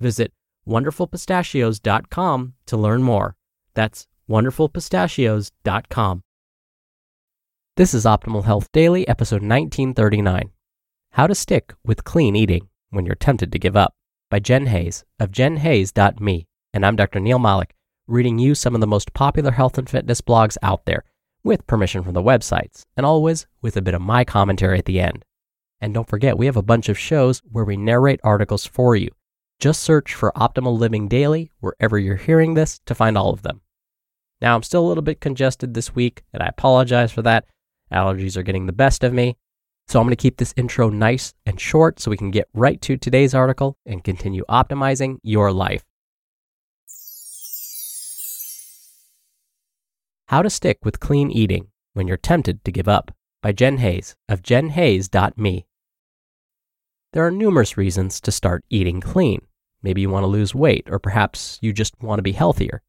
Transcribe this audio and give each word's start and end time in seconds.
Visit 0.00 0.32
wonderfulpistachios.com 0.66 2.54
to 2.66 2.76
learn 2.76 3.02
more. 3.02 3.36
That's 3.74 4.06
wonderfulpistachios.com. 4.28 6.22
This 7.76 7.94
is 7.94 8.04
Optimal 8.04 8.44
Health 8.44 8.70
Daily, 8.72 9.06
episode 9.06 9.36
1939 9.36 10.50
How 11.12 11.26
to 11.26 11.34
Stick 11.34 11.74
with 11.84 12.04
Clean 12.04 12.34
Eating 12.34 12.68
When 12.90 13.06
You're 13.06 13.14
Tempted 13.14 13.52
to 13.52 13.58
Give 13.58 13.76
Up 13.76 13.94
by 14.30 14.40
Jen 14.40 14.66
Hayes 14.66 15.04
of 15.18 15.30
jenhayes.me. 15.30 16.46
And 16.74 16.84
I'm 16.84 16.96
Dr. 16.96 17.20
Neal 17.20 17.38
Malik, 17.38 17.74
reading 18.06 18.38
you 18.38 18.54
some 18.54 18.74
of 18.74 18.80
the 18.80 18.86
most 18.86 19.14
popular 19.14 19.52
health 19.52 19.78
and 19.78 19.88
fitness 19.88 20.20
blogs 20.20 20.56
out 20.62 20.84
there 20.84 21.04
with 21.42 21.66
permission 21.66 22.02
from 22.02 22.14
the 22.14 22.22
websites, 22.22 22.84
and 22.96 23.06
always 23.06 23.46
with 23.62 23.76
a 23.76 23.82
bit 23.82 23.94
of 23.94 24.02
my 24.02 24.24
commentary 24.24 24.78
at 24.78 24.84
the 24.84 25.00
end. 25.00 25.24
And 25.80 25.94
don't 25.94 26.08
forget, 26.08 26.36
we 26.36 26.46
have 26.46 26.56
a 26.56 26.62
bunch 26.62 26.88
of 26.88 26.98
shows 26.98 27.40
where 27.50 27.64
we 27.64 27.76
narrate 27.76 28.20
articles 28.22 28.66
for 28.66 28.96
you. 28.96 29.10
Just 29.58 29.82
search 29.82 30.14
for 30.14 30.30
Optimal 30.36 30.78
Living 30.78 31.08
Daily 31.08 31.50
wherever 31.58 31.98
you're 31.98 32.16
hearing 32.16 32.54
this 32.54 32.78
to 32.86 32.94
find 32.94 33.18
all 33.18 33.30
of 33.30 33.42
them. 33.42 33.60
Now, 34.40 34.54
I'm 34.54 34.62
still 34.62 34.86
a 34.86 34.86
little 34.86 35.02
bit 35.02 35.20
congested 35.20 35.74
this 35.74 35.96
week, 35.96 36.22
and 36.32 36.42
I 36.42 36.46
apologize 36.46 37.10
for 37.10 37.22
that. 37.22 37.46
Allergies 37.92 38.36
are 38.36 38.44
getting 38.44 38.66
the 38.66 38.72
best 38.72 39.02
of 39.02 39.12
me. 39.12 39.36
So 39.88 39.98
I'm 39.98 40.06
going 40.06 40.14
to 40.14 40.22
keep 40.22 40.36
this 40.36 40.54
intro 40.56 40.90
nice 40.90 41.34
and 41.44 41.58
short 41.58 41.98
so 41.98 42.10
we 42.10 42.16
can 42.16 42.30
get 42.30 42.48
right 42.54 42.80
to 42.82 42.96
today's 42.96 43.34
article 43.34 43.76
and 43.84 44.04
continue 44.04 44.44
optimizing 44.48 45.18
your 45.22 45.50
life. 45.50 45.84
How 50.28 50.42
to 50.42 50.50
Stick 50.50 50.84
with 50.84 51.00
Clean 51.00 51.30
Eating 51.30 51.68
When 51.94 52.06
You're 52.06 52.18
Tempted 52.18 52.62
to 52.64 52.70
Give 52.70 52.86
Up 52.86 53.12
by 53.42 53.52
Jen 53.52 53.78
Hayes 53.78 54.14
of 54.28 54.42
jenhayes.me. 54.42 55.66
There 57.12 57.26
are 57.26 57.30
numerous 57.30 57.78
reasons 57.78 58.20
to 58.20 58.30
start 58.30 58.64
eating 58.68 59.00
clean. 59.00 59.40
Maybe 59.82 60.02
you 60.02 60.10
want 60.10 60.24
to 60.24 60.28
lose 60.28 60.54
weight, 60.54 60.86
or 60.90 60.98
perhaps 60.98 61.58
you 61.62 61.72
just 61.72 61.94
want 62.02 62.18
to 62.18 62.22
be 62.22 62.32
healthier. 62.32 62.82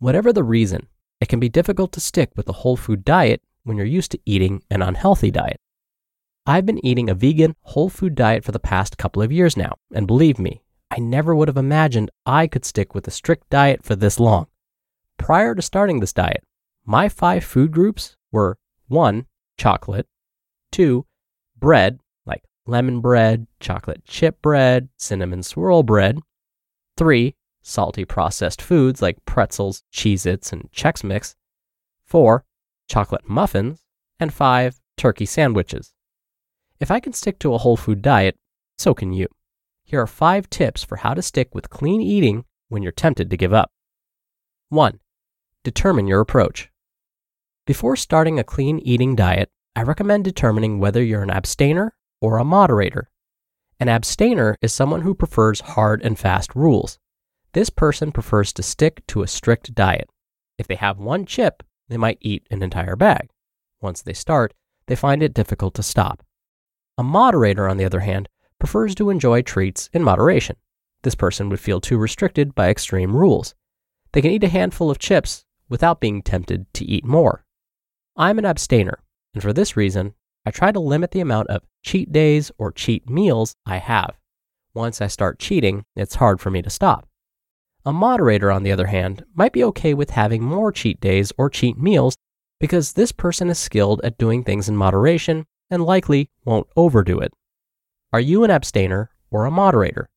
Whatever 0.00 0.32
the 0.32 0.42
reason, 0.42 0.88
it 1.20 1.28
can 1.28 1.38
be 1.38 1.48
difficult 1.48 1.92
to 1.92 2.00
stick 2.00 2.30
with 2.34 2.48
a 2.48 2.52
whole 2.52 2.76
food 2.76 3.04
diet 3.04 3.42
when 3.62 3.76
you're 3.76 3.86
used 3.86 4.10
to 4.10 4.20
eating 4.26 4.64
an 4.70 4.82
unhealthy 4.82 5.30
diet. 5.30 5.60
I've 6.46 6.66
been 6.66 6.84
eating 6.84 7.08
a 7.08 7.14
vegan, 7.14 7.54
whole 7.62 7.90
food 7.90 8.16
diet 8.16 8.42
for 8.42 8.50
the 8.50 8.58
past 8.58 8.98
couple 8.98 9.22
of 9.22 9.30
years 9.30 9.56
now, 9.56 9.74
and 9.94 10.06
believe 10.06 10.40
me, 10.40 10.62
I 10.90 10.98
never 10.98 11.32
would 11.32 11.46
have 11.46 11.56
imagined 11.56 12.10
I 12.26 12.48
could 12.48 12.64
stick 12.64 12.92
with 12.92 13.06
a 13.06 13.12
strict 13.12 13.50
diet 13.50 13.84
for 13.84 13.94
this 13.94 14.18
long. 14.18 14.48
Prior 15.16 15.54
to 15.54 15.62
starting 15.62 16.00
this 16.00 16.12
diet, 16.12 16.42
my 16.84 17.08
five 17.08 17.44
food 17.44 17.70
groups 17.70 18.16
were 18.32 18.58
one, 18.88 19.26
chocolate, 19.56 20.08
two, 20.72 21.06
bread, 21.56 21.92
like 21.94 22.09
lemon 22.70 23.00
bread, 23.00 23.46
chocolate 23.58 24.04
chip 24.04 24.40
bread, 24.40 24.88
cinnamon 24.96 25.42
swirl 25.42 25.82
bread, 25.82 26.18
three, 26.96 27.34
salty 27.62 28.04
processed 28.04 28.62
foods 28.62 29.02
like 29.02 29.24
pretzels, 29.24 29.82
Cheez 29.92 30.24
Its, 30.24 30.52
and 30.52 30.70
Chex 30.72 31.04
Mix, 31.04 31.36
four, 32.04 32.44
chocolate 32.88 33.28
muffins, 33.28 33.82
and 34.18 34.32
five, 34.32 34.80
turkey 34.96 35.26
sandwiches. 35.26 35.92
If 36.78 36.90
I 36.90 37.00
can 37.00 37.12
stick 37.12 37.38
to 37.40 37.54
a 37.54 37.58
whole 37.58 37.76
food 37.76 38.00
diet, 38.02 38.38
so 38.78 38.94
can 38.94 39.12
you. 39.12 39.28
Here 39.84 40.00
are 40.00 40.06
five 40.06 40.48
tips 40.48 40.84
for 40.84 40.96
how 40.96 41.14
to 41.14 41.22
stick 41.22 41.54
with 41.54 41.70
clean 41.70 42.00
eating 42.00 42.44
when 42.68 42.82
you're 42.82 42.92
tempted 42.92 43.28
to 43.30 43.36
give 43.36 43.52
up. 43.52 43.72
1. 44.68 45.00
Determine 45.64 46.06
your 46.06 46.20
approach. 46.20 46.70
Before 47.66 47.96
starting 47.96 48.38
a 48.38 48.44
clean 48.44 48.78
eating 48.78 49.14
diet, 49.14 49.50
I 49.76 49.82
recommend 49.82 50.24
determining 50.24 50.78
whether 50.78 51.02
you're 51.02 51.22
an 51.22 51.30
abstainer 51.30 51.94
or 52.20 52.38
a 52.38 52.44
moderator. 52.44 53.08
An 53.78 53.88
abstainer 53.88 54.56
is 54.60 54.72
someone 54.72 55.02
who 55.02 55.14
prefers 55.14 55.60
hard 55.60 56.02
and 56.02 56.18
fast 56.18 56.54
rules. 56.54 56.98
This 57.52 57.70
person 57.70 58.12
prefers 58.12 58.52
to 58.52 58.62
stick 58.62 59.02
to 59.08 59.22
a 59.22 59.26
strict 59.26 59.74
diet. 59.74 60.08
If 60.58 60.66
they 60.66 60.76
have 60.76 60.98
one 60.98 61.24
chip, 61.24 61.62
they 61.88 61.96
might 61.96 62.18
eat 62.20 62.46
an 62.50 62.62
entire 62.62 62.94
bag. 62.94 63.30
Once 63.80 64.02
they 64.02 64.12
start, 64.12 64.54
they 64.86 64.96
find 64.96 65.22
it 65.22 65.34
difficult 65.34 65.74
to 65.74 65.82
stop. 65.82 66.22
A 66.98 67.02
moderator, 67.02 67.68
on 67.68 67.78
the 67.78 67.84
other 67.84 68.00
hand, 68.00 68.28
prefers 68.58 68.94
to 68.96 69.10
enjoy 69.10 69.42
treats 69.42 69.88
in 69.92 70.04
moderation. 70.04 70.56
This 71.02 71.14
person 71.14 71.48
would 71.48 71.60
feel 71.60 71.80
too 71.80 71.96
restricted 71.96 72.54
by 72.54 72.68
extreme 72.68 73.16
rules. 73.16 73.54
They 74.12 74.20
can 74.20 74.32
eat 74.32 74.44
a 74.44 74.48
handful 74.48 74.90
of 74.90 74.98
chips 74.98 75.46
without 75.68 76.00
being 76.00 76.22
tempted 76.22 76.66
to 76.74 76.84
eat 76.84 77.04
more. 77.04 77.44
I'm 78.16 78.38
an 78.38 78.44
abstainer, 78.44 79.02
and 79.32 79.42
for 79.42 79.52
this 79.52 79.76
reason, 79.76 80.14
I 80.46 80.50
try 80.50 80.72
to 80.72 80.80
limit 80.80 81.10
the 81.10 81.20
amount 81.20 81.48
of 81.48 81.62
cheat 81.82 82.12
days 82.12 82.50
or 82.58 82.72
cheat 82.72 83.08
meals 83.08 83.54
I 83.66 83.76
have. 83.78 84.16
Once 84.74 85.00
I 85.00 85.06
start 85.06 85.38
cheating, 85.38 85.84
it's 85.94 86.14
hard 86.14 86.40
for 86.40 86.50
me 86.50 86.62
to 86.62 86.70
stop. 86.70 87.06
A 87.84 87.92
moderator, 87.92 88.50
on 88.50 88.62
the 88.62 88.72
other 88.72 88.86
hand, 88.86 89.24
might 89.34 89.52
be 89.52 89.64
okay 89.64 89.94
with 89.94 90.10
having 90.10 90.42
more 90.42 90.70
cheat 90.70 91.00
days 91.00 91.32
or 91.36 91.50
cheat 91.50 91.78
meals 91.78 92.16
because 92.58 92.92
this 92.92 93.10
person 93.10 93.48
is 93.48 93.58
skilled 93.58 94.00
at 94.04 94.18
doing 94.18 94.44
things 94.44 94.68
in 94.68 94.76
moderation 94.76 95.46
and 95.70 95.84
likely 95.84 96.30
won't 96.44 96.68
overdo 96.76 97.18
it. 97.18 97.32
Are 98.12 98.20
you 98.20 98.44
an 98.44 98.50
abstainer 98.50 99.10
or 99.30 99.44
a 99.44 99.50
moderator? 99.50 100.08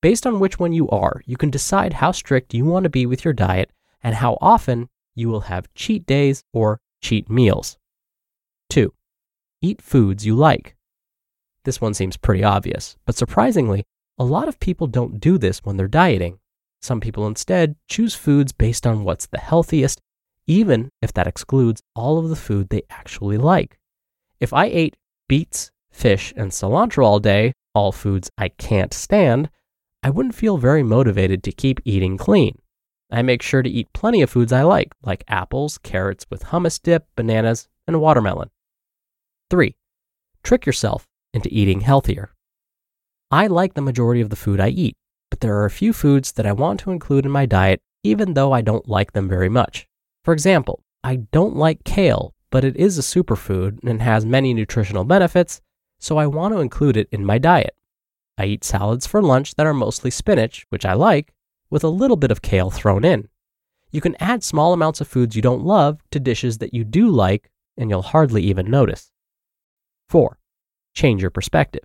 Based 0.00 0.26
on 0.26 0.40
which 0.40 0.58
one 0.58 0.72
you 0.72 0.88
are, 0.88 1.22
you 1.26 1.36
can 1.36 1.50
decide 1.50 1.94
how 1.94 2.12
strict 2.12 2.54
you 2.54 2.64
want 2.64 2.84
to 2.84 2.90
be 2.90 3.06
with 3.06 3.24
your 3.24 3.34
diet 3.34 3.70
and 4.02 4.14
how 4.14 4.38
often 4.40 4.88
you 5.14 5.28
will 5.28 5.40
have 5.40 5.72
cheat 5.74 6.06
days 6.06 6.42
or 6.52 6.80
cheat 7.02 7.28
meals. 7.28 7.78
2. 8.70 8.92
Eat 9.62 9.80
foods 9.80 10.26
you 10.26 10.34
like. 10.34 10.76
This 11.64 11.80
one 11.80 11.94
seems 11.94 12.16
pretty 12.16 12.44
obvious, 12.44 12.96
but 13.06 13.16
surprisingly, 13.16 13.84
a 14.18 14.24
lot 14.24 14.48
of 14.48 14.60
people 14.60 14.86
don't 14.86 15.20
do 15.20 15.38
this 15.38 15.64
when 15.64 15.76
they're 15.76 15.88
dieting. 15.88 16.38
Some 16.80 17.00
people 17.00 17.26
instead 17.26 17.76
choose 17.88 18.14
foods 18.14 18.52
based 18.52 18.86
on 18.86 19.02
what's 19.02 19.26
the 19.26 19.38
healthiest, 19.38 20.00
even 20.46 20.90
if 21.02 21.12
that 21.14 21.26
excludes 21.26 21.82
all 21.94 22.18
of 22.18 22.28
the 22.28 22.36
food 22.36 22.68
they 22.68 22.82
actually 22.90 23.38
like. 23.38 23.78
If 24.38 24.52
I 24.52 24.66
ate 24.66 24.96
beets, 25.28 25.70
fish, 25.90 26.32
and 26.36 26.50
cilantro 26.50 27.04
all 27.04 27.18
day, 27.18 27.52
all 27.74 27.92
foods 27.92 28.30
I 28.38 28.50
can't 28.50 28.94
stand, 28.94 29.50
I 30.02 30.10
wouldn't 30.10 30.34
feel 30.34 30.58
very 30.58 30.82
motivated 30.82 31.42
to 31.44 31.52
keep 31.52 31.80
eating 31.84 32.16
clean. 32.16 32.58
I 33.10 33.22
make 33.22 33.42
sure 33.42 33.62
to 33.62 33.70
eat 33.70 33.92
plenty 33.92 34.22
of 34.22 34.30
foods 34.30 34.52
I 34.52 34.62
like, 34.62 34.92
like 35.02 35.24
apples, 35.28 35.78
carrots 35.78 36.26
with 36.30 36.44
hummus 36.44 36.80
dip, 36.80 37.06
bananas, 37.16 37.68
and 37.86 38.00
watermelon. 38.00 38.50
3. 39.50 39.76
Trick 40.42 40.66
yourself 40.66 41.06
into 41.32 41.48
eating 41.52 41.80
healthier. 41.80 42.32
I 43.30 43.46
like 43.46 43.74
the 43.74 43.82
majority 43.82 44.20
of 44.20 44.30
the 44.30 44.36
food 44.36 44.60
I 44.60 44.68
eat, 44.68 44.96
but 45.30 45.40
there 45.40 45.56
are 45.56 45.64
a 45.64 45.70
few 45.70 45.92
foods 45.92 46.32
that 46.32 46.46
I 46.46 46.52
want 46.52 46.80
to 46.80 46.90
include 46.90 47.24
in 47.24 47.30
my 47.30 47.46
diet 47.46 47.80
even 48.06 48.34
though 48.34 48.52
I 48.52 48.60
don't 48.60 48.88
like 48.88 49.12
them 49.12 49.28
very 49.28 49.48
much. 49.48 49.88
For 50.22 50.32
example, 50.32 50.84
I 51.02 51.16
don't 51.16 51.56
like 51.56 51.82
kale, 51.84 52.34
but 52.50 52.64
it 52.64 52.76
is 52.76 52.98
a 52.98 53.02
superfood 53.02 53.82
and 53.82 54.00
has 54.00 54.24
many 54.24 54.54
nutritional 54.54 55.04
benefits, 55.04 55.60
so 55.98 56.16
I 56.16 56.26
want 56.26 56.54
to 56.54 56.60
include 56.60 56.96
it 56.96 57.08
in 57.10 57.24
my 57.24 57.38
diet. 57.38 57.74
I 58.38 58.44
eat 58.46 58.64
salads 58.64 59.06
for 59.06 59.22
lunch 59.22 59.56
that 59.56 59.66
are 59.66 59.74
mostly 59.74 60.10
spinach, 60.10 60.66
which 60.68 60.86
I 60.86 60.92
like, 60.92 61.32
with 61.68 61.82
a 61.82 61.88
little 61.88 62.16
bit 62.16 62.30
of 62.30 62.42
kale 62.42 62.70
thrown 62.70 63.04
in. 63.04 63.28
You 63.90 64.00
can 64.00 64.16
add 64.20 64.44
small 64.44 64.72
amounts 64.72 65.00
of 65.00 65.08
foods 65.08 65.34
you 65.34 65.42
don't 65.42 65.64
love 65.64 66.00
to 66.12 66.20
dishes 66.20 66.58
that 66.58 66.74
you 66.74 66.84
do 66.84 67.08
like, 67.08 67.50
and 67.76 67.90
you'll 67.90 68.02
hardly 68.02 68.42
even 68.42 68.70
notice. 68.70 69.10
4. 70.08 70.38
Change 70.94 71.20
your 71.20 71.30
perspective. 71.30 71.84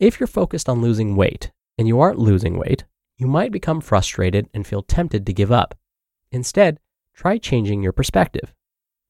If 0.00 0.18
you're 0.18 0.26
focused 0.26 0.68
on 0.68 0.82
losing 0.82 1.14
weight 1.16 1.52
and 1.78 1.86
you 1.86 2.00
aren't 2.00 2.18
losing 2.18 2.58
weight, 2.58 2.84
you 3.16 3.26
might 3.26 3.52
become 3.52 3.80
frustrated 3.80 4.48
and 4.52 4.66
feel 4.66 4.82
tempted 4.82 5.24
to 5.26 5.32
give 5.32 5.52
up. 5.52 5.76
Instead, 6.32 6.80
try 7.14 7.38
changing 7.38 7.82
your 7.82 7.92
perspective. 7.92 8.52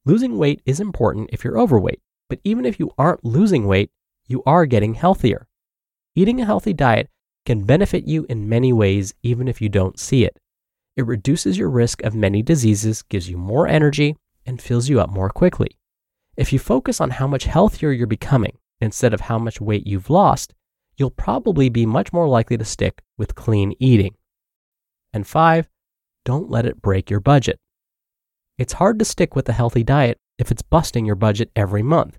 Losing 0.05 0.37
weight 0.37 0.61
is 0.67 0.81
important 0.81 1.31
if 1.32 1.44
you're 1.44 1.59
overweight, 1.59 2.03
but 2.29 2.41
even 2.44 2.67
if 2.67 2.79
you 2.79 2.91
aren't 2.99 3.25
losing 3.25 3.67
weight, 3.67 3.91
you 4.26 4.43
are 4.44 4.67
getting 4.67 4.94
healthier. 4.94 5.49
Eating 6.14 6.41
a 6.41 6.44
healthy 6.44 6.73
diet 6.73 7.09
can 7.47 7.64
benefit 7.64 8.06
you 8.06 8.26
in 8.29 8.49
many 8.49 8.73
ways, 8.73 9.14
even 9.23 9.49
if 9.49 9.61
you 9.61 9.69
don't 9.69 9.99
see 9.99 10.25
it. 10.25 10.38
It 10.97 11.06
reduces 11.06 11.56
your 11.56 11.70
risk 11.70 12.03
of 12.03 12.14
many 12.14 12.43
diseases, 12.43 13.03
gives 13.03 13.31
you 13.31 13.38
more 13.38 13.67
energy, 13.67 14.17
and 14.44 14.61
fills 14.61 14.88
you 14.88 15.00
up 15.00 15.09
more 15.09 15.31
quickly. 15.31 15.79
If 16.37 16.52
you 16.52 16.58
focus 16.58 17.00
on 17.00 17.11
how 17.11 17.26
much 17.26 17.44
healthier 17.44 17.93
you're 17.93 18.06
becoming 18.06 18.56
instead 18.81 19.12
of 19.12 19.23
how 19.23 19.38
much 19.38 19.61
weight 19.61 19.87
you've 19.87 20.08
lost, 20.08 20.55
you'll 20.96 21.11
probably 21.11 21.69
be 21.69 21.84
much 21.84 22.12
more 22.12 22.26
likely 22.26 22.56
to 22.56 22.64
stick 22.64 23.02
with 23.19 23.34
clean 23.34 23.75
eating. 23.79 24.14
And 25.12 25.26
five, 25.26 25.69
don't 26.25 26.50
let 26.50 26.64
it 26.64 26.81
break 26.81 27.11
your 27.11 27.20
budget. 27.20 27.58
It's 28.56 28.75
hard 28.75 28.99
to 28.99 29.05
stick 29.05 29.37
with 29.37 29.49
a 29.49 29.52
healthy 29.52 29.82
diet 29.82 30.19
if 30.38 30.50
it's 30.50 30.62
busting 30.62 31.05
your 31.05 31.17
budget 31.17 31.50
every 31.55 31.82
month. 31.82 32.19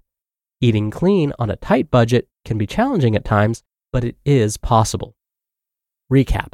Eating 0.62 0.92
clean 0.92 1.34
on 1.40 1.50
a 1.50 1.56
tight 1.56 1.90
budget 1.90 2.28
can 2.46 2.58
be 2.58 2.68
challenging 2.68 3.16
at 3.16 3.26
times, 3.26 3.64
but 3.92 4.04
it 4.04 4.16
is 4.26 4.58
possible. 4.58 5.16
Recap 6.12 6.54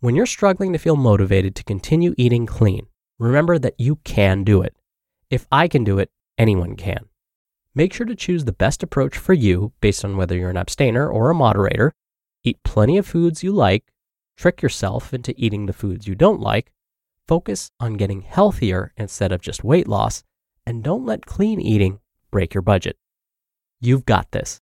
When 0.00 0.14
you're 0.14 0.26
struggling 0.26 0.72
to 0.72 0.78
feel 0.78 0.96
motivated 0.96 1.54
to 1.56 1.64
continue 1.64 2.14
eating 2.16 2.46
clean, 2.46 2.86
remember 3.18 3.58
that 3.58 3.78
you 3.78 3.96
can 3.96 4.44
do 4.44 4.62
it. 4.62 4.74
If 5.30 5.46
I 5.52 5.68
can 5.68 5.84
do 5.84 5.98
it, 5.98 6.10
anyone 6.38 6.76
can. 6.76 7.06
Make 7.74 7.92
sure 7.92 8.06
to 8.06 8.14
choose 8.14 8.44
the 8.44 8.52
best 8.52 8.82
approach 8.82 9.16
for 9.18 9.32
you 9.32 9.72
based 9.80 10.04
on 10.04 10.16
whether 10.16 10.36
you're 10.36 10.50
an 10.50 10.56
abstainer 10.56 11.08
or 11.08 11.30
a 11.30 11.34
moderator. 11.34 11.92
Eat 12.44 12.62
plenty 12.62 12.98
of 12.98 13.06
foods 13.06 13.42
you 13.42 13.52
like, 13.52 13.92
trick 14.36 14.62
yourself 14.62 15.12
into 15.12 15.34
eating 15.36 15.66
the 15.66 15.72
foods 15.72 16.06
you 16.06 16.14
don't 16.14 16.40
like, 16.40 16.72
focus 17.26 17.70
on 17.80 17.94
getting 17.94 18.22
healthier 18.22 18.92
instead 18.96 19.32
of 19.32 19.40
just 19.40 19.64
weight 19.64 19.88
loss, 19.88 20.22
and 20.66 20.84
don't 20.84 21.04
let 21.04 21.26
clean 21.26 21.60
eating 21.60 22.00
break 22.30 22.54
your 22.54 22.62
budget. 22.62 22.96
You've 23.80 24.04
got 24.04 24.30
this. 24.30 24.60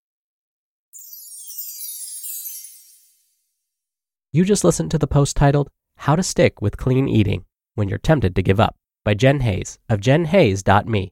You 4.33 4.45
just 4.45 4.63
listened 4.63 4.91
to 4.91 4.97
the 4.97 5.07
post 5.07 5.35
titled 5.35 5.69
How 5.97 6.15
to 6.15 6.23
Stick 6.23 6.61
with 6.61 6.77
Clean 6.77 7.07
Eating 7.09 7.43
When 7.75 7.89
You're 7.89 7.97
Tempted 7.97 8.35
to 8.35 8.41
Give 8.41 8.61
Up 8.61 8.77
by 9.03 9.13
Jen 9.13 9.41
Hayes 9.41 9.77
of 9.89 9.99
jenhayes.me. 9.99 11.11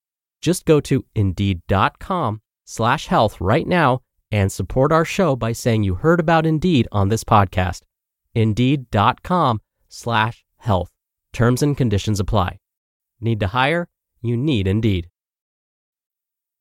Just 0.41 0.65
go 0.65 0.79
to 0.81 1.05
indeed.com 1.15 2.41
slash 2.65 3.07
health 3.07 3.39
right 3.39 3.67
now 3.67 4.01
and 4.31 4.51
support 4.51 4.91
our 4.91 5.05
show 5.05 5.35
by 5.35 5.51
saying 5.51 5.83
you 5.83 5.95
heard 5.95 6.19
about 6.19 6.45
Indeed 6.45 6.87
on 6.91 7.09
this 7.09 7.23
podcast. 7.23 7.81
Indeed.com 8.33 9.61
slash 9.89 10.45
health. 10.57 10.91
Terms 11.33 11.61
and 11.61 11.77
conditions 11.77 12.19
apply. 12.19 12.59
Need 13.19 13.39
to 13.41 13.47
hire? 13.47 13.87
You 14.21 14.37
need 14.37 14.67
Indeed. 14.67 15.09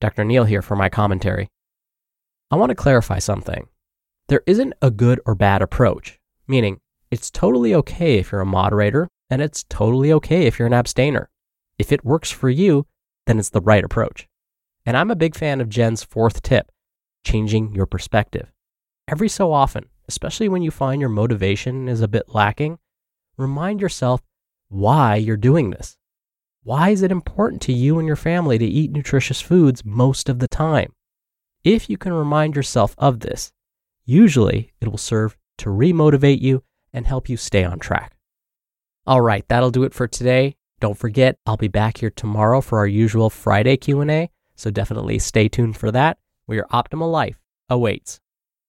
Dr. 0.01 0.25
Neal 0.25 0.45
here 0.45 0.63
for 0.63 0.77
my 0.77 0.89
commentary. 0.89 1.49
I 2.51 2.57
want 2.57 2.71
to 2.71 2.75
clarify 2.75 3.19
something. 3.19 3.69
There 4.29 4.43
isn't 4.47 4.75
a 4.83 4.91
good 4.91 5.21
or 5.27 5.35
bad 5.35 5.63
approach, 5.63 6.19
meaning 6.49 6.81
it's 7.11 7.31
totally 7.31 7.75
okay 7.75 8.19
if 8.19 8.33
you're 8.33 8.41
a 8.41 8.47
moderator 8.47 9.09
and 9.29 9.43
it's 9.43 9.65
totally 9.65 10.13
okay 10.13 10.47
if 10.47 10.59
you're 10.59 10.67
an 10.67 10.75
abstainer. 10.75 11.31
If 11.79 11.93
it 11.93 12.05
works 12.05 12.31
for 12.31 12.51
you, 12.51 12.87
then 13.27 13.39
it's 13.39 13.51
the 13.51 13.61
right 13.61 13.85
approach. 13.85 14.29
And 14.87 14.97
I'm 14.97 15.11
a 15.11 15.17
big 15.17 15.35
fan 15.35 15.61
of 15.61 15.69
Jen's 15.69 16.03
fourth 16.03 16.43
tip 16.43 16.71
changing 17.25 17.75
your 17.75 17.87
perspective. 17.87 18.53
Every 19.07 19.29
so 19.29 19.53
often, 19.53 19.87
especially 20.09 20.49
when 20.49 20.63
you 20.63 20.71
find 20.71 21.01
your 21.01 21.11
motivation 21.11 21.89
is 21.89 22.01
a 22.01 22.09
bit 22.09 22.25
lacking, 22.29 22.79
remind 23.37 23.81
yourself 23.81 24.23
why 24.69 25.17
you're 25.17 25.37
doing 25.37 25.71
this. 25.71 25.97
Why 26.63 26.91
is 26.91 27.03
it 27.03 27.11
important 27.11 27.63
to 27.63 27.73
you 27.73 27.99
and 27.99 28.07
your 28.07 28.17
family 28.17 28.59
to 28.59 28.65
eat 28.65 28.93
nutritious 28.93 29.41
foods 29.41 29.85
most 29.85 30.29
of 30.29 30.39
the 30.39 30.49
time? 30.49 30.93
If 31.65 31.91
you 31.91 31.97
can 31.97 32.13
remind 32.13 32.55
yourself 32.55 32.95
of 32.99 33.21
this, 33.21 33.53
usually 34.05 34.73
it 34.81 34.89
will 34.89 34.99
serve 34.99 35.37
to 35.59 35.71
remotivate 35.71 36.41
you 36.41 36.63
and 36.93 37.07
help 37.07 37.29
you 37.29 37.37
stay 37.37 37.65
on 37.65 37.79
track. 37.79 38.17
All 39.07 39.21
right, 39.21 39.47
that'll 39.49 39.71
do 39.71 39.85
it 39.85 39.95
for 39.95 40.07
today. 40.07 40.57
Don't 40.81 40.97
forget, 40.97 41.37
I'll 41.45 41.59
be 41.59 41.69
back 41.69 41.99
here 41.99 42.11
tomorrow 42.11 42.63
for 42.63 42.79
our 42.79 42.87
usual 42.87 43.29
Friday 43.29 43.77
Q&A, 43.77 44.31
so 44.57 44.71
definitely 44.71 45.19
stay 45.19 45.47
tuned 45.47 45.77
for 45.77 45.91
that, 45.91 46.17
where 46.47 46.57
your 46.57 46.67
optimal 46.69 47.11
life 47.13 47.39
awaits. 47.69 48.19